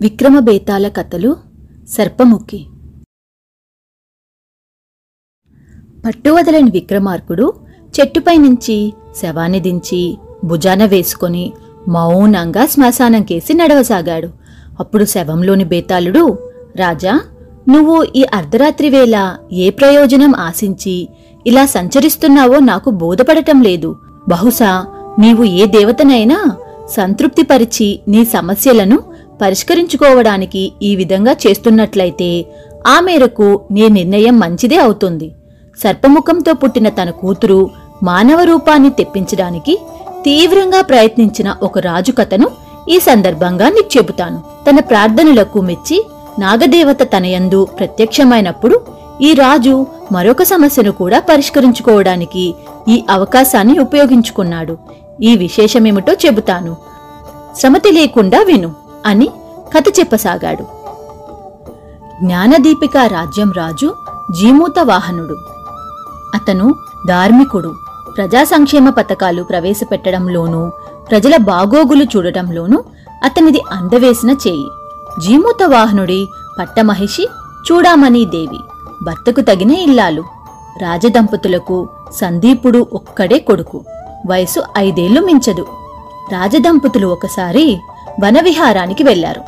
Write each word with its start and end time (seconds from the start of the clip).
విక్రమబేతాల 0.00 0.88
కథలు 0.88 1.36
సర్పముఖి. 1.88 2.66
పట్టువదలని 6.06 6.70
విక్రమార్కుడు 6.70 7.54
చెట్టుపై 8.00 8.36
నుంచి 8.36 8.92
శవాన్ని 9.16 9.60
దించి 9.60 10.18
భుజాన 10.44 10.84
వేసుకొని 10.84 11.52
మౌనంగా 11.88 12.66
శ్మశానం 12.66 13.22
కేసి 13.22 13.54
నడవసాగాడు. 13.54 14.30
అప్పుడు 14.80 15.04
శవంలోని 15.04 15.64
బేతాళుడు 15.64 16.52
రాజా 16.76 17.20
నువ్వు 17.68 18.04
ఈ 18.16 18.24
అర్ధరాత్రి 18.34 18.90
వేళ 18.90 19.38
ఏ 19.52 19.70
ప్రయోజనం 19.70 20.36
ఆశించి 20.36 21.08
ఇలా 21.46 21.66
సంచరిస్తున్నావో 21.66 22.58
నాకు 22.58 22.90
బోధపడటం 22.90 23.62
లేదు. 23.62 23.96
బహుశా 24.28 24.86
నీవు 25.18 25.44
ఏ 25.44 25.66
దేవతనైనా 25.66 26.38
సంతృప్తిపరిచి 26.88 28.00
నీ 28.08 28.24
సమస్యలను 28.24 28.98
పరిష్కరించుకోవడానికి 29.40 30.72
ఈ 30.82 30.96
విధంగా 30.96 31.32
చేస్తున్నట్లయితే 31.46 32.46
ఆ 32.86 33.00
మేరకు 33.00 33.60
నీ 33.70 33.88
నిర్ణయం 33.88 34.38
మంచిదే 34.38 34.76
అవుతుంది. 34.76 35.28
సర్పముఖంతో 35.82 36.52
పుట్టిన 36.52 36.88
తన 36.88 37.10
కూతురు 37.10 37.70
మానవ 38.02 38.42
రూపాన్ని 38.42 38.90
తెప్పించడానికి 38.90 39.78
తీవ్రంగా 40.24 40.80
ప్రయత్నించిన 40.80 41.54
ఒక 41.62 41.78
రాజు 41.78 42.12
కథను 42.12 42.48
ఈ 42.88 42.98
సందర్భంగా 42.98 43.68
నీకు 43.68 43.98
చెబుతాను 43.98 44.38
తన 44.70 44.80
ప్రార్థనలకు 44.80 45.60
మెచ్చి 45.60 45.98
నాగదేవత 46.38 47.02
తనయందు 47.02 47.68
ప్రత్యక్షమైనప్పుడు 47.78 48.76
ఈ 49.22 49.34
రాజు 49.34 49.86
మరొక 50.12 50.42
సమస్యను 50.42 50.92
కూడా 50.92 51.20
పరిష్కరించుకోవడానికి 51.20 52.54
ఈ 52.88 53.04
అవకాశాన్ని 53.10 53.78
ఉపయోగించుకున్నాడు. 53.78 54.78
ఈ 55.22 55.36
విశేషమేమిటో 55.36 56.12
చెబుతాను. 56.12 56.76
శ్రమతి 57.58 57.90
లేకుండా 57.90 58.42
విను 58.42 58.74
అని 59.06 59.28
కథ 59.76 59.84
చెప్పసాగాడు. 60.00 60.62
జ్ఞానదీపిక 62.24 62.96
రాజ్యం 62.96 63.52
రాజు 63.52 63.94
జీమూత 64.40 64.78
వాహనుడు. 64.82 65.36
అతను 66.34 66.74
ధార్మికుడు. 67.08 67.74
ప్రజా 68.16 68.44
సంక్షేమ 68.44 68.90
పథకాలు 68.90 69.42
ప్రవేశపెట్టడంలోనూ 69.42 70.70
ప్రజల 71.10 71.36
బాగోగులు 71.36 72.04
చూడటంలోనూ 72.04 72.84
అతనిది 73.24 73.60
అందవేసిన 73.72 74.30
చేయి. 74.30 74.68
జీమూత 75.20 75.62
వాహనుడి 75.66 76.28
పట్టమహిషి 76.58 77.28
చూడామణి 77.72 78.24
దేవి 78.24 78.60
భర్తకు 79.06 79.40
తగిన 79.40 79.70
ఇల్లాలు. 79.70 80.24
రాజదంపతులకు 80.82 81.88
సందీపుడు 82.20 82.86
ఒక్కడే 82.92 83.38
కొడుకు. 83.38 83.84
వయసు 84.26 84.62
ఐదేళ్ళు 84.78 85.20
మించదు. 85.20 85.66
రాజదంపతులు 86.32 87.06
ఒకసారి 87.06 87.78
వనవిహారానికి 88.24 89.02
వెళ్ళారు 89.02 89.40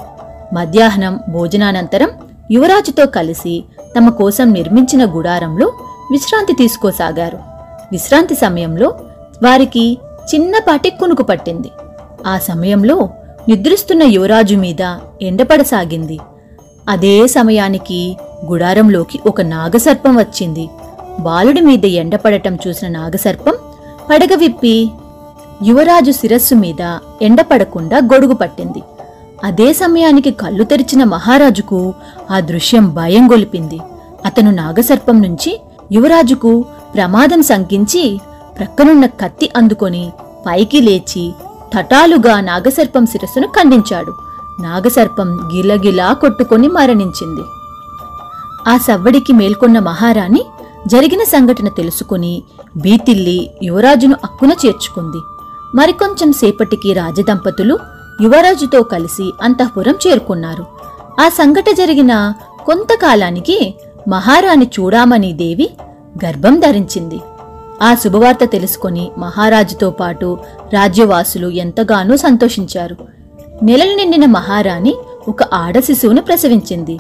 మధ్యాహ్నం 0.55 1.21
భోజనానంతరం 1.29 2.11
యువరాజుతో 2.51 3.07
కలిసి 3.07 3.65
తమ 3.97 4.09
కోసం 4.09 4.53
నిర్మించిన 4.53 5.05
గుడారంలో 5.05 5.73
విశ్రాంతి 6.11 6.53
తీసుకోసాగారు. 6.53 7.39
విశ్రాంతి 7.93 8.35
సమయంలో 8.35 8.95
వారికి 9.43 9.99
చిన్నపాటి 10.35 10.91
కునుకు 10.91 11.23
పట్టింది. 11.23 11.71
ఆ 12.27 12.39
సమయంలో 12.39 13.09
నిద్రిస్తున్న 13.49 14.03
యువరాజు 14.03 14.55
మీద 14.55 14.97
ఎండపడసాగింది. 15.23 16.21
అదే 16.89 17.27
సమయానికి 17.27 18.17
గుడారంలోకి 18.51 19.21
ఒక 19.27 19.41
నాగసర్పం 19.41 20.17
వచ్చింది. 20.17 20.71
బాలుడి 21.21 21.61
మీద 21.61 21.85
ఎండపడటం 21.85 22.55
చూసిన 22.55 22.89
నాగసర్పం 22.89 23.55
పడగ 24.11 24.35
విప్పి 24.35 24.91
యువరాజు 25.63 26.11
శిరస్సు 26.11 26.55
మీద 26.55 26.83
ఎండపడకుండా 27.23 27.99
గొడుగు 28.13 28.35
పట్టింది. 28.35 28.83
అదే 29.45 29.73
సమయానికి 29.73 30.31
కళ్ళు 30.31 30.65
తెరిచిన 30.65 31.05
మహారాజుకు 31.05 31.95
ఆ 32.31 32.41
దృశ్యం 32.41 32.95
భయం 32.95 33.33
గొలిపింది. 33.33 33.81
అతను 34.27 34.51
నాగసర్పం 34.51 35.23
నుంచి 35.23 35.61
యువరాజుకు 35.93 36.65
ప్రమాదం 36.95 37.43
శంకించి 37.43 38.21
ప్రక్కనున్న 38.59 39.07
కత్తి 39.07 39.51
అందుకొని 39.57 40.13
పైకి 40.47 40.81
లేచి 40.81 41.33
తటాలుగా 41.75 42.41
నాగసర్పం 42.41 43.07
శిరస్సును 43.07 43.47
ఖండించాడు. 43.47 44.13
నాగసర్పం 44.63 45.29
గిలగిలా 45.55 46.13
కొట్టుకొని 46.13 46.69
మరణించింది. 46.69 47.45
ఆ 48.69 48.77
సవ్వడికి 48.77 49.33
మేల్కొన్న 49.33 49.79
మహారాణి 49.79 50.45
జరిగిన 50.87 51.23
సంఘటన 51.25 51.69
తెలుసుకుని 51.69 52.43
బీతిల్లి 52.77 53.51
యువరాజును 53.63 54.17
అక్కున 54.25 54.51
చేర్చుకుంది. 54.67 55.21
మరికొంచెం 55.75 56.33
సేపటికి 56.33 56.93
రాజదంపతులు 56.93 57.79
యువరాజుతో 58.23 58.83
కలిసి 58.83 59.33
అంతఃపురం 59.43 59.95
చేరుకున్నారు. 60.07 60.67
ఆ 61.21 61.29
సంఘట 61.29 61.65
జరిగిన 61.79 62.33
కొంతకాలానికి 62.67 63.75
మహారాణి 64.09 64.71
చూడామణి 64.81 65.33
దేవి 65.33 65.71
గర్భం 66.25 66.61
ధరించింది. 66.61 67.21
ఆ 67.83 67.95
శుభవార్త 67.95 68.45
తెలుసుకొని 68.45 69.11
మహారాజుతో 69.19 69.91
పాటు 69.91 70.39
రాజ్యవాసులు 70.73 71.49
ఎంతగానో 71.49 72.17
సంతోషించారు. 72.17 72.97
నెలలు 73.63 73.97
నిండిన 73.97 74.27
మహారాణి 74.27 74.95
ఒక 75.29 75.43
ఆడ 75.43 75.79
శిశువును 75.79 76.23
ప్రసవించింది. 76.23 76.99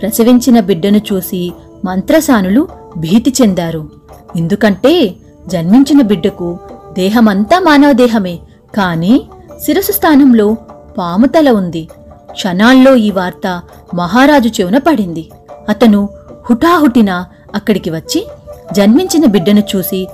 ప్రసవించిన 0.00 0.60
బిడ్డను 0.60 0.96
చూసి 0.96 1.52
మంత్రసానులు 1.84 2.68
భీతి 2.96 3.34
చెందారు. 3.42 3.90
ఎందుకంటే 4.36 5.14
జన్మించిన 5.48 6.02
బిడ్డకు 6.02 6.58
దేహమంతా 6.92 7.58
మానవదేహమే. 7.58 8.38
కానీ 8.76 9.18
కాని 9.18 9.22
శిరసు 9.64 9.92
స్థానంలో 9.92 10.56
పాముతల 10.98 11.50
ఉంది. 11.50 11.88
క్షణాల్లో 12.30 12.94
ఈ 12.94 13.10
వార్త 13.10 13.62
మహారాజు 13.94 14.48
చెవున 14.48 14.78
పడింది. 14.78 15.30
అతను 15.68 16.08
హుటాహుటిన 16.50 17.24
అక్కడికి 17.54 17.90
వచ్చి 17.90 18.28
జన్మించిన 18.72 19.26
బిడ్డను 19.26 19.62
చూసి 19.76 20.08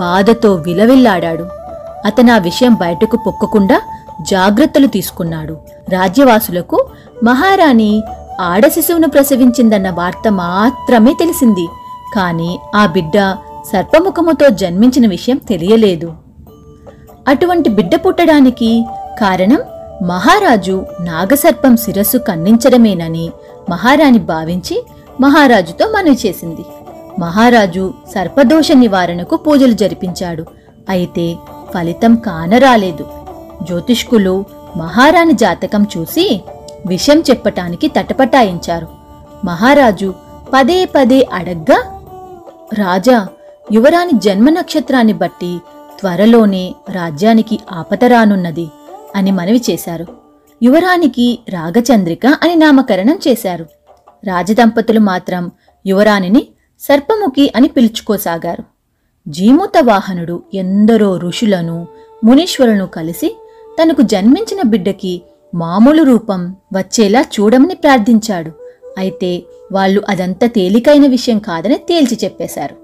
బాధతో 0.00 0.54
విలవిల్లాడాడు. 0.54 1.46
అతను 2.04 2.34
ఆ 2.34 2.38
విషయం 2.38 2.74
బయటకు 2.74 3.18
పొక్కకుండా 3.26 3.82
జాగ్రత్తలు 4.20 4.86
తీసుకున్నాడు. 4.86 5.56
రాజ్యవాసులకు 5.88 6.86
మహారాణి 7.24 8.02
ఆడ 8.40 8.66
శిశువును 8.66 9.08
ప్రసవించిందన్న 9.08 9.90
వార్త 9.90 10.32
మాత్రమే 10.32 11.16
తెలిసింది. 11.18 11.68
కాని 12.14 12.58
ఆ 12.74 12.86
బిడ్డ 12.86 13.36
సర్పముఖముతో 13.72 14.48
జన్మించిన 14.48 15.06
విషయం 15.06 15.36
తెలియలేదు. 15.36 16.12
అటువంటి 17.28 17.68
బిడ్డ 17.68 17.94
పుట్టడానికి 17.94 18.84
కారణం 19.20 19.58
మహారాజు 20.06 20.86
నాగసర్పం 21.00 21.76
శిరస్సు 21.76 22.18
ఖండించడమేనని 22.18 23.30
మహారాణి 23.70 24.18
భావించి 24.18 24.86
మహారాజుతో 25.20 25.90
మనవి 25.90 26.18
చేసింది. 26.26 26.64
మహారాజు 27.18 27.94
సర్పదోష 28.14 28.72
నివారణకు 28.72 29.36
పూజలు 29.36 29.72
జరిపించాడు. 29.72 30.44
అయితే 30.88 31.36
ఫలితం 31.74 32.14
కానరాలేదు. 32.14 33.06
జ్యోతిష్కులు 33.62 34.44
మహారాణి 34.76 35.32
జాతకం 35.32 35.86
చూసి 35.98 36.40
విషం 36.86 37.20
చెప్పటానికి 37.20 37.88
తటపటాయించారు. 37.88 38.88
మహారాజు 39.44 40.14
పదే 40.52 40.84
పదే 40.84 41.28
అడగ్గా 41.32 42.02
రాజా 42.74 43.28
యువరాణి 43.72 44.18
జన్మ 44.18 44.50
నక్షత్రాన్ని 44.50 45.12
బట్టి 45.12 45.58
త్వరలోనే 46.00 46.74
రాజ్యానికి 46.90 47.60
ఆపతరానున్నది 47.72 48.68
అని 49.16 49.30
మనవి 49.32 49.62
చేశారు. 49.70 50.06
యువరానికి 50.62 51.38
రాగచంద్రిక 51.48 52.26
అని 52.26 52.56
నామకరణం 52.56 53.18
చేశారు. 53.28 53.66
రాజదంపతులు 54.24 55.00
మాత్రం 55.00 55.50
యువరాణిని 55.86 56.48
సర్పముఖి 56.80 57.52
అని 57.56 57.68
పిలుచుకోసాగారు. 57.68 58.64
జీముత 59.28 59.72
వాహనుడు 59.82 60.42
ఎందరో 60.54 61.16
ఋషులను 61.16 61.86
మునీశ్వరులను 62.24 62.86
కలిసి 62.86 63.36
తనకు 63.82 64.02
జన్మించిన 64.02 64.62
బిడ్డకి 64.62 65.22
మామూలు 65.54 66.02
రూపం 66.02 66.56
వచ్చేలా 66.72 67.20
చూడమని 67.20 67.74
ప్రార్థించాడు. 67.74 68.50
అయితే 68.98 69.42
వాళ్ళు 69.72 70.02
అదంత 70.08 70.44
తేలికైన 70.44 71.06
విషయం 71.06 71.38
కాదని 71.38 71.76
తేల్చి 71.76 72.18
చెప్పేశారు. 72.24 72.76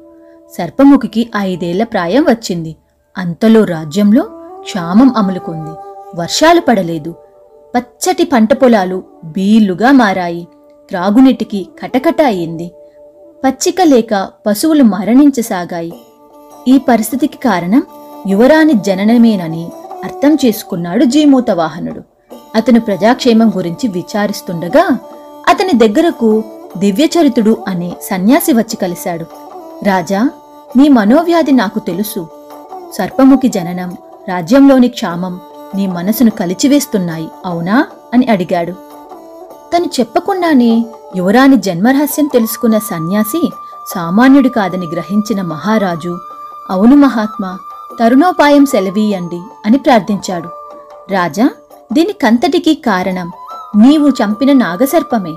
సర్పముఖికి 0.59 1.31
ఐదేళ్ళ 1.37 1.85
ప్రాయం 1.85 2.23
వచ్చింది. 2.23 2.77
అంతలో 3.19 3.65
రాజ్యంలో 3.65 4.23
క్షామం 4.61 5.15
అమలుకుంది. 5.17 5.71
వర్షాలు 6.17 6.61
పడలేదు. 6.61 7.15
పచ్చటి 7.77 8.25
పంట 8.25 8.53
పొలాలు 8.53 9.03
బీళ్ళుగా 9.25 9.93
మారాయి. 9.93 10.49
త్రాగునీటికి 10.89 11.69
కటకట 11.83 12.23
అయింది. 12.23 12.71
పచ్చిక 13.45 13.83
లేక 13.83 14.29
పశువులు 14.47 14.83
మరణించసాగాయి. 14.83 15.93
ఈ 16.69 16.79
పరిస్థితికి 16.79 17.37
కారణం 17.37 17.83
యువరాణి 18.29 18.73
జననమేనని 18.73 19.69
అర్థం 20.05 20.35
చేసుకున్నాడు 20.35 21.05
జీమూత 21.05 21.51
వాహనుడు 21.51 22.18
అతను 22.59 22.81
ప్రజాక్షేమం 22.81 23.53
గురించి 23.57 23.89
విచారిస్తుండగా 23.89 24.99
అతని 25.49 25.73
దగ్గరకు 25.73 26.45
దివ్యచరితుడు 26.77 27.57
అనే 27.69 27.93
సన్యాసి 28.03 28.53
వచ్చి 28.53 28.77
కలిశాడు. 28.77 29.27
రాజా 29.85 30.31
నీ 30.77 30.89
మనోవ్యాధి 30.89 31.53
నాకు 31.53 31.79
తెలుసు. 31.79 32.29
సర్పముఖి 32.99 33.49
జననం 33.49 33.97
రాజ్యంలోని 34.29 34.89
క్షామం 34.89 35.41
నీ 35.75 35.87
మనసును 35.87 36.31
కలిచివేస్తున్నాయి 36.31 37.29
అవునా 37.47 37.87
అని 38.15 38.27
అడిగాడు. 38.27 38.73
తను 39.77 39.85
చెప్పకుండానే 40.01 40.87
యువరాణి 41.17 41.57
జన్మరహస్యం 41.57 42.27
తెలుసుకున్న 42.27 42.79
సన్యాసి 42.79 43.51
సామాన్యుడు 43.95 44.49
కాదని 44.49 44.87
గ్రహించిన 44.87 45.43
మహారాజు 45.43 46.19
అవును 46.71 46.97
మహాత్మా 46.97 47.59
తరుణోపాయం 48.01 48.67
సెలవీయండి 48.67 49.41
అని 49.67 49.79
ప్రార్థించాడు. 49.79 50.49
రాజా 51.13 51.51
దీనికంతటికీ 51.93 52.75
కారణం 52.75 53.33
నీవు 53.77 54.09
చంపిన 54.09 54.53
నాగసర్పమే. 54.53 55.33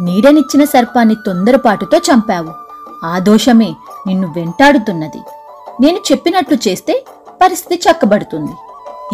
నీడనిచ్చిన 0.00 0.64
సర్పాన్ని 0.64 1.14
తొందరపాటుతో 1.26 1.98
చంపావు. 1.98 2.52
ఆ 3.06 3.18
దోషమే 3.18 3.74
నిన్ను 4.06 4.28
వెంటాడుతున్నది. 4.36 5.20
నేను 5.80 5.96
చెప్పినట్లు 5.96 6.68
చేస్తే 6.68 7.04
పరిస్థితి 7.42 7.90
చక్కబడుతుంది. 7.90 8.54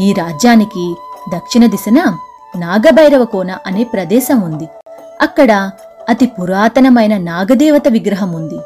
ఈ 0.05 0.13
రాజ్యానికి 0.13 0.95
దక్షిణ 1.35 1.67
దిశన 1.67 2.17
నాగభైరవ 2.57 3.25
కోన 3.25 3.59
అనే 3.67 3.85
ప్రదేశం 3.85 4.41
ఉంది. 4.41 4.69
అక్కడ 5.21 5.71
అతి 6.09 6.27
పురాతనమైన 6.27 7.17
నాగదేవత 7.19 7.89
విగ్రహం 7.89 8.33
ఉంది. 8.33 8.59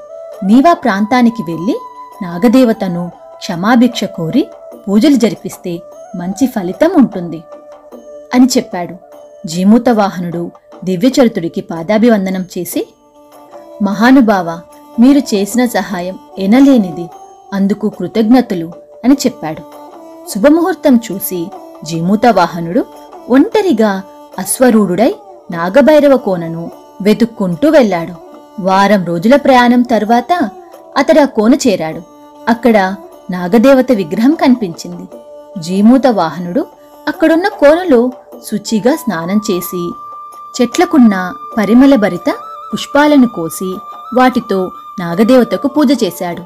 నీవా 0.44 0.72
ప్రాంతానికి 0.72 1.42
వెళ్ళి 1.42 1.76
నాగదేవతను 2.22 3.12
క్షమాభిక్ష 3.36 4.04
కోరి 4.04 4.48
పూజలు 4.88 5.14
జరిపిస్తే 5.14 5.82
మంచి 6.16 6.46
ఫలితం 6.46 6.90
ఉంటుంది. 6.96 7.42
అని 8.34 8.48
చెప్పాడు. 8.56 8.94
జీమూతవాహనుడు 9.46 10.50
దివ్యచరితుడికి 10.84 11.60
పాదాభివందనం 11.60 12.46
చేసి 12.58 12.94
మహానుభావ 13.82 14.60
మీరు 15.00 15.18
చేసిన 15.18 15.66
సహాయం 15.66 16.18
ఎనలేనిది. 16.38 17.06
అందుకు 17.52 17.88
కృతజ్ఞతలు 17.88 18.72
అని 19.04 19.14
చెప్పాడు. 19.14 19.62
శుభముహూర్తం 20.30 21.00
చూసి 21.12 21.46
జీమూతవాహనుడు 21.84 22.84
ఒంటరిగా 23.30 24.02
అశ్వరూఢుడై 24.38 25.14
నాగభైరవ 25.50 26.16
కోనను 26.16 26.70
వెతుక్కుంటూ 27.02 27.68
వెళ్ళాడు. 27.68 28.12
వారం 28.60 29.04
రోజుల 29.04 29.36
ప్రయాణం 29.36 29.82
తర్వాత 29.82 30.50
అతడు 30.96 31.20
ఆ 31.20 31.24
కోన 31.24 31.54
చేరాడు. 31.54 32.02
అక్కడ 32.48 32.94
నాగదేవత 33.30 33.92
విగ్రహం 33.92 34.34
కనిపించింది. 34.34 35.04
జీమూత 35.60 36.06
వాహనుడు 36.06 36.66
అక్కడున్న 37.08 37.48
కోనలో 37.48 38.10
శుచిగా 38.44 38.94
స్నానం 38.94 39.40
చేసి 39.50 39.92
చెట్లకున్న 40.60 41.32
పరిమళభరిత 41.58 42.34
పుష్పాలను 42.74 43.28
కోసి 43.28 43.74
వాటితో 44.16 44.70
నాగదేవతకు 45.00 45.68
పూజ 45.68 46.04
చేశాడు. 46.04 46.42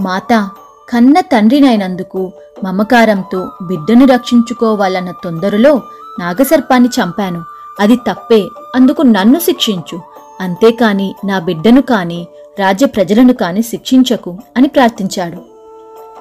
మాత 0.00 0.48
కన్న 0.90 1.20
తండ్రినైనందుకు 1.20 2.32
మమకారంతో 2.64 3.48
బిడ్డను 3.62 4.06
రక్షించుకోవాలన్న 4.06 5.10
తొందరలో 5.10 5.82
నాగసర్పాన్ని 6.20 6.88
చంపాను. 6.88 7.44
అది 7.80 7.96
తప్పే 7.96 8.48
అందుకు 8.76 9.02
నన్ను 9.02 9.38
శిక్షించు. 9.38 10.00
అంతేకాని 10.40 11.14
నా 11.24 11.38
బిడ్డను 11.38 11.82
కాని 11.82 12.26
రాజ్య 12.58 12.86
ప్రజలను 12.86 13.32
కాని 13.32 13.62
శిక్షించకు 13.62 14.38
అని 14.56 14.68
ప్రార్థించాడు. 14.68 15.58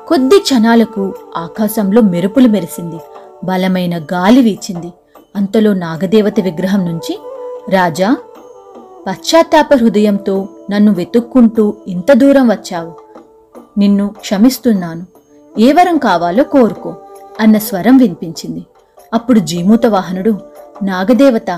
కొద్ది 0.07 0.39
క్షణాలకు 0.39 1.13
ఆకాశంలో 1.37 2.01
మెరుపులు 2.01 2.47
మెరిసింది. 2.47 2.97
బలమైన 3.43 4.03
గాలి 4.03 4.41
వీచింది. 4.41 4.93
అంతలో 5.37 5.73
నాగదేవత 5.73 6.39
విగ్రహం 6.39 6.85
నుంచి 6.85 7.19
రాజా 7.69 8.17
పశ్చాత్తాప 9.07 9.73
హృదయంతో 9.73 10.49
నన్ను 10.71 10.91
వెతుక్కుంటూ 10.91 11.73
ఇంత 11.87 12.13
దూరం 12.13 12.47
వచ్చావు. 12.47 12.93
నిన్ను 13.77 14.07
క్షమిస్తున్నాను. 14.07 15.05
ఏ 15.59 15.73
వరం 15.73 15.97
కావాలో 15.97 16.43
కోరుకో 16.43 16.95
అన్న 17.39 17.57
స్వరం 17.57 17.97
వినిపించింది. 17.97 18.65
అప్పుడు 19.13 19.39
జీమూత 19.39 19.85
వాహనుడు 19.85 20.37
నాగదేవత 20.83 21.49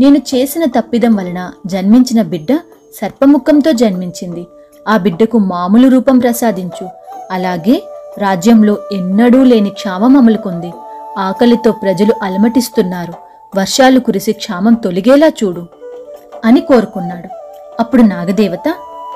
నేను 0.00 0.16
చేసిన 0.16 0.64
తప్పిదం 0.64 1.14
వలన 1.14 1.50
జన్మించిన 1.66 2.22
బిడ్డ 2.22 2.60
సర్పముఖంతో 3.00 3.72
జన్మించింది. 3.72 4.46
ఆ 4.88 4.96
బిడ్డకు 4.96 5.38
మామూలు 5.38 5.88
రూపం 5.88 6.18
ప్రసాదించు. 6.18 6.88
అలాగే 7.30 7.82
రాజ్యంలో 8.18 8.78
ఎన్నడూ 8.92 9.42
లేని 9.42 9.70
క్షామం 9.70 10.16
అమలుకుంది. 10.16 10.72
ఆకలితో 11.18 11.72
ప్రజలు 11.72 12.14
అలమటిస్తున్నారు. 12.22 13.23
వర్షాలు 13.56 14.00
కురిసి 14.00 14.32
క్షామం 14.32 14.74
తొలిగేలా 14.74 15.28
చూడు 15.28 15.66
అని 16.44 16.60
కోరుకున్నాడు. 16.60 17.28
అప్పుడు 17.80 18.02
నాగదేవత 18.02 18.68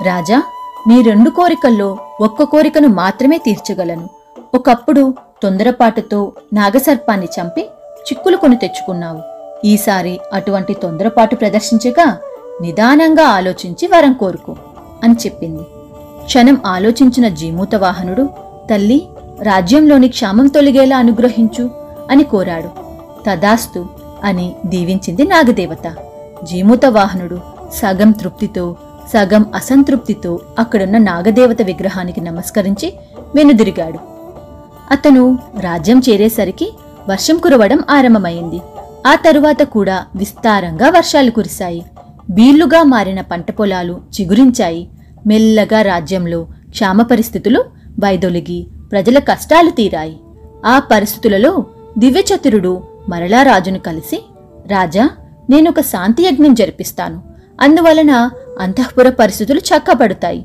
రాజా 0.05 0.43
మీ 0.89 1.03
రెండు 1.03 1.31
కోరికల్లో 1.31 1.99
ఒక్క 2.21 2.43
కోరికను 2.43 2.89
మాత్రమే 2.89 3.39
తీర్చగలను. 3.39 4.09
ఒకప్పుడు 4.55 5.15
తొందరపాటుతో 5.43 6.33
నాగసర్పాన్ని 6.53 7.27
చంపి 7.27 7.63
చిక్కులు 8.07 8.37
కొని 8.37 8.57
తెచ్చుకున్నావు. 8.57 9.21
ఈసారి 9.65 10.21
అటువంటి 10.33 10.75
తొందరపాటు 10.75 11.35
ప్రదర్శించగా 11.37 12.19
నిదానంగా 12.61 13.25
ఆలోచించి 13.25 13.87
వరం 13.87 14.13
కోరుకో 14.13 14.57
అని 15.05 15.15
చెప్పింది. 15.15 15.63
క్షణం 16.25 16.57
ఆలోచించిన 16.67 17.29
జీమూత 17.29 17.75
వాహనుడు 17.75 18.29
తల్లి 18.71 19.09
రాజ్యంలోని 19.43 20.09
క్షామం 20.09 20.47
తొలిగేలా 20.47 20.97
అనుగ్రహించు 20.97 21.71
అని 22.11 22.25
కోరాడు. 22.25 22.71
తదాస్తు 23.27 23.87
అని 24.25 24.55
దీవించింది 24.67 25.25
నాగదేవత. 25.25 25.97
జీమూత 26.45 26.87
వాహనుడు 26.87 27.41
సగం 27.75 28.11
తృప్తితో 28.11 28.77
సగం 29.13 29.47
అసంతృప్తితో 29.55 30.41
అక్కడున్న 30.59 30.99
నాగదేవత 30.99 31.63
విగ్రహానికి 31.63 32.21
నమస్కరించి 32.21 32.95
వెనుదిరిగాడు. 33.35 33.99
అతను 34.91 35.39
రాజ్యం 35.61 36.03
చేరేసరికి 36.11 36.73
వర్షం 37.09 37.37
కురవడం 37.37 37.85
ఆరంభమైంది. 37.91 38.61
ఆ 39.07 39.15
తరువాత 39.15 39.63
కూడా 39.63 40.05
విస్తారంగా 40.17 40.91
వర్షాలు 40.91 41.31
కురిశాయి. 41.31 41.85
బీళ్ళుగా 42.31 42.83
మారిన 42.83 43.21
పంట 43.21 43.51
పొలాలు 43.51 44.01
చిగురించాయి. 44.21 44.89
మెల్లగా 45.27 45.83
రాజ్యంలో 45.83 46.47
క్షామ 46.71 47.03
పరిస్థితులు 47.03 47.65
వైదొలిగి 48.05 48.67
ప్రజల 48.93 49.19
కష్టాలు 49.19 49.71
తీరాయి. 49.71 50.17
ఆ 50.67 50.79
పరిస్థితులలో 50.79 51.65
దివ్యచతురుడు 51.99 52.83
మరలా 53.09 53.43
రాజును 53.43 53.79
కలిసి 53.79 54.25
రాజా 54.67 55.11
నేనొక 55.51 55.81
శాంతియజ్ఞం 55.81 56.55
జరిపిస్తాను. 56.55 57.23
అందువలన 57.61 58.31
అంతఃపుర 58.61 59.11
పరిస్థితులు 59.11 59.59
చక్కబడతాయి 59.59 60.45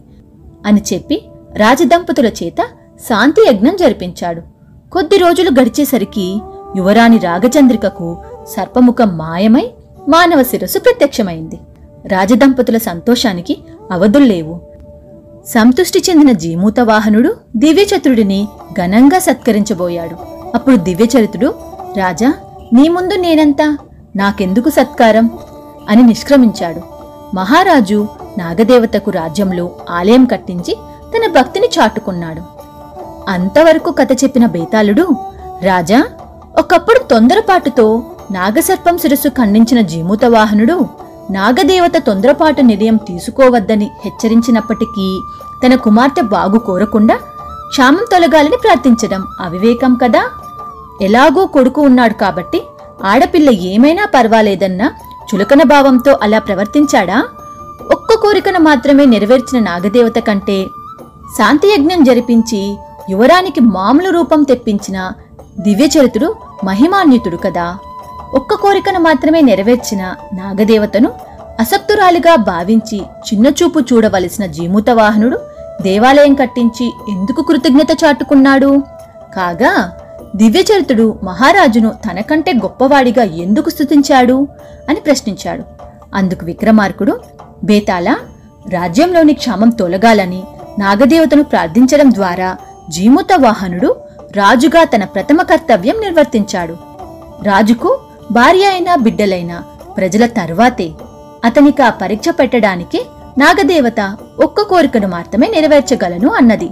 అని 0.66 0.82
చెప్పి 0.94 1.26
రాజదంపతుల 1.56 2.26
చేత 2.26 2.62
శాంతి 3.10 3.42
యజ్ఞం 3.50 3.76
జరిపించాడు. 3.76 4.42
కొద్ది 4.90 5.18
రోజులు 5.18 5.50
గడిచేసరికి 5.62 6.42
యువరాణి 6.78 7.18
రాగచంద్రికకు 7.18 8.18
సర్పముఖం 8.48 9.18
మాయమై 9.18 9.70
మానవ 10.08 10.44
శిరస్సు 10.44 10.80
ప్రత్యక్షమైంది. 10.80 11.60
రాజదంపతుల 12.08 12.78
సంతోషానికి 12.78 13.58
అవధుల్లేవు 13.92 14.62
సంతుష్టి 15.48 16.04
చెందిన 16.10 16.32
జీమూతవాహనుడు 16.32 17.36
దివ్యచతుడిని 17.56 18.48
ఘనంగా 18.74 19.20
సత్కరించబోయాడు. 19.20 20.16
అప్పుడు 20.56 20.76
దివ్యచరితుడు 20.76 21.54
రాజా 21.98 22.34
నీ 22.74 22.90
ముందు 22.90 23.14
నేనంతా? 23.14 23.78
నాకెందుకు 24.16 24.70
సత్కారం? 24.70 25.30
అని 25.90 26.04
నిష్క్రమించాడు. 26.04 26.82
మహారాజు 27.36 28.08
నాగదేవతకు 28.38 29.12
రాజ్యంలో 29.12 29.72
ఆలయం 29.90 30.26
కట్టించి 30.26 30.78
తన 31.14 31.32
భక్తిని 31.32 31.70
చాటుకున్నాడు. 31.80 32.42
అంతవరకు 33.30 33.92
కథ 33.92 34.08
చెప్పిన 34.24 34.46
బేతాళుడు 34.46 35.08
రాజా 35.62 36.06
ఒకప్పుడు 36.60 37.04
తొందరపాటుతో 37.04 38.04
నాగసర్పం 38.32 38.98
శిరస్సు 38.98 39.30
ఖండించిన 39.30 39.82
జీమూతవాహనుడు 39.82 40.88
నాగదేవత 41.32 41.98
తొందరపాటు 41.98 42.62
నిర్ణయం 42.62 42.96
తీసుకోవద్దని 42.96 43.92
హెచ్చరించినప్పటికీ 44.06 45.20
తన 45.66 45.76
కుమార్తె 45.76 46.22
బాగు 46.22 46.58
కోరకుండా 46.58 47.16
క్షామం 47.70 48.06
తొలగాలని 48.12 48.58
ప్రార్థించడం 48.64 49.24
అవివేకం 49.42 49.96
కదా? 50.04 50.24
ఎలాగో 51.02 51.46
కొడుకు 51.46 51.82
ఉన్నాడు 51.82 52.14
కాబట్టి 52.14 52.62
ఆడపిల్ల 53.04 53.50
ఏమైనా 53.50 54.06
పర్వాలేదన్న 54.06 54.92
చులకన 55.24 55.64
భావంతో 55.64 56.20
అలా 56.22 56.40
ప్రవర్తించాడా? 56.40 57.24
ఒక్క 57.92 58.14
కోరికను 58.14 58.60
మాత్రమే 58.60 59.06
నెరవేర్చిన 59.06 59.64
నాగదేవత 59.64 60.20
కంటే 60.20 60.66
శాంతియజ్ఞం 61.38 62.04
జరిపించి 62.04 62.78
యువరానికి 63.10 63.60
మామూలు 63.60 64.10
రూపం 64.10 64.44
తెప్పించిన 64.44 65.12
దివ్యచరితుడు 65.60 66.36
మహిమాన్వితుడు 66.64 67.38
కదా. 67.38 67.78
ఒక్క 68.34 68.54
కోరికను 68.54 69.00
మాత్రమే 69.00 69.42
నెరవేర్చిన 69.42 70.16
నాగదేవతను 70.34 71.12
అసక్తురాలిగా 71.60 72.36
భావించి 72.36 72.98
చిన్నచూపు 72.98 73.80
చూడవలసిన 73.80 74.46
జీముతవాహనుడు 74.46 75.38
దేవాలయం 75.82 76.34
కట్టించి 76.34 76.94
ఎందుకు 77.10 77.42
కృతజ్ఞత 77.42 78.04
చాటుకున్నాడు? 78.04 78.82
కాగా 79.36 79.92
దివ్యచరితుడు 80.36 81.20
మహారాజును 81.24 81.90
తనకంటే 81.90 82.54
గొప్పవాడిగా 82.54 83.24
ఎందుకు 83.24 83.70
స్తుతించాడు 83.70 84.48
అని 84.90 85.00
ప్రశ్నించాడు. 85.00 85.64
అందుకు 86.16 86.46
విక్రమార్కుడు 86.46 87.20
బేతాళ 87.64 88.16
రాజ్యంలోని 88.70 89.34
క్షామం 89.34 89.70
తొలగాలని 89.70 90.44
నాగదేవతను 90.80 91.44
ప్రార్థించడం 91.44 92.12
ద్వారా 92.12 92.58
జీముత 92.90 93.28
వాహనుడు 93.38 93.96
రాజుగా 94.36 94.84
తన 94.84 95.04
ప్రథమ 95.04 95.42
కర్తవ్యం 95.42 95.96
నిర్వర్తించాడు. 96.02 96.78
రాజుకు 97.44 98.00
భార్య 98.32 98.66
అయినా 98.66 98.96
బిడ్డలైన 98.96 99.64
ప్రజల 99.98 100.26
తర్వాతే 100.26 100.92
అతనికి 101.46 101.82
ఆ 101.82 101.90
పరీక్ష 101.90 102.26
పెట్టడానికి 102.30 103.06
నాగదేవత 103.38 104.18
ఒక్క 104.44 104.62
కోరికను 104.62 105.08
మాత్రమే 105.08 105.48
నెరవేర్చగలను 105.48 106.30
అన్నది. 106.30 106.70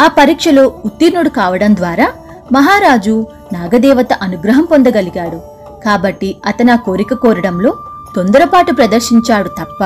ఆ 0.00 0.06
పరీక్షలో 0.18 0.72
ఉత్తీర్ణుడు 0.84 1.28
కావడం 1.28 1.76
ద్వారా 1.76 2.06
మహారాజు 2.52 3.26
నాగదేవత 3.52 4.12
అనుగ్రహం 4.26 4.64
పొందగలిగాడు. 4.64 5.38
కాబట్టి 5.84 6.28
అతను 6.46 6.72
ఆ 6.72 6.78
కోరిక 6.86 7.14
కోరడంలో 7.14 7.70
తొందరపాటు 8.16 8.72
ప్రదర్శించాడు 8.72 9.50
తప్ప 9.60 9.82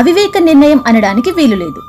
అవివేక 0.00 0.38
నిర్ణయం 0.38 0.80
అనడానికి 0.86 1.30
వీలులేదు. 1.30 1.80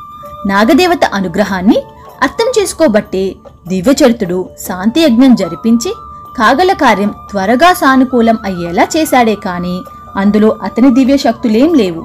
నాగదేవత 0.47 1.05
అనుగ్రహాన్ని 1.17 1.77
అర్థం 2.23 2.49
చేసుకోబట్టే 2.57 3.23
దివ్యచరితుడు 3.67 4.49
శాంతి 4.67 5.01
యజ్ఞం 5.01 5.35
జరిపించి 5.35 5.91
కాగల 6.37 6.73
కార్యం 6.73 7.11
త్వరగా 7.31 7.73
సానుకూలం 7.73 8.37
అయ్యేలా 8.45 8.87
చేశాడే 8.95 9.35
కాని 9.45 9.75
అందులో 10.21 10.49
అతని 10.67 10.89
దివ్య 10.97 11.17
శక్తులేం 11.17 11.71
లేవు. 11.73 12.03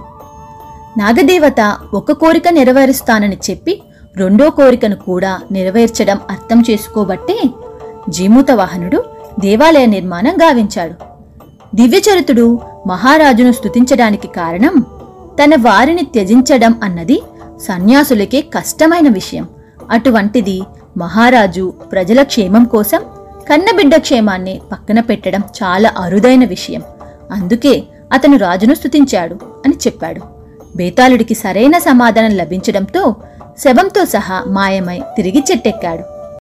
నాగదేవత 0.98 1.60
ఒక 1.94 2.12
కోరిక 2.12 2.48
నెరవేరుస్తానని 2.48 3.38
చెప్పి 3.50 3.74
రెండో 4.16 4.50
కోరికను 4.50 4.96
కూడా 5.06 5.40
నెరవేర్చడం 5.52 6.18
అర్థం 6.30 6.58
చేసుకోబట్టే 6.70 7.36
జీమూత 8.08 8.50
వాహనుడు 8.50 9.04
దేవాలయ 9.40 9.86
నిర్మాణం 9.86 10.34
గావించాడు. 10.42 10.94
దివ్యచరితుడు 11.74 12.60
మహారాజును 12.86 13.52
స్తుతించడానికి 13.52 14.26
కారణం 14.26 14.84
తన 15.44 15.50
వారిని 15.60 16.02
త్యజించడం 16.02 16.80
అన్నది 16.82 17.22
సన్యాసులకే 17.60 18.40
కష్టమైన 18.40 19.08
విషయం. 19.08 19.48
అటువంటిది 19.90 20.62
మహారాజు 20.96 21.72
ప్రజల 21.92 22.22
క్షేమం 22.22 22.64
కోసం 22.64 22.98
కన్నబిడ్డ 23.50 23.96
క్షేమాన్ని 23.96 24.60
పక్కన 24.72 25.00
పెట్టడం 25.00 25.40
చాలా 25.40 25.92
అరుదైన 25.98 26.44
విషయం. 26.44 26.82
అందుకే 27.32 27.82
అతను 28.12 28.36
రాజును 28.36 28.74
స్తుతించాడు 28.74 29.34
అని 29.34 29.74
చెప్పాడు. 29.74 30.20
బేతాళుడికి 30.76 31.34
సరైన 31.34 31.78
సమాధానం 31.78 32.36
లభించడంతో 32.36 33.16
శవంతో 33.58 34.04
సహా 34.04 34.44
మాయమై 34.48 35.02
తిరిగి 35.16 35.44
చెట్టెక్కాడు. 35.50 36.13